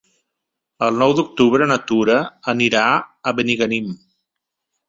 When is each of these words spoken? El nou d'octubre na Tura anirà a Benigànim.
El 0.85 0.97
nou 1.03 1.13
d'octubre 1.19 1.67
na 1.71 1.77
Tura 1.91 2.17
anirà 2.55 2.87
a 2.97 3.35
Benigànim. 3.41 3.93